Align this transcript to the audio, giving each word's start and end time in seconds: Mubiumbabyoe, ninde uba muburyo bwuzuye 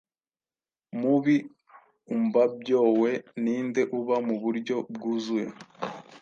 Mubiumbabyoe, 0.99 3.11
ninde 3.43 3.81
uba 3.99 4.15
muburyo 4.27 4.75
bwuzuye 4.93 5.47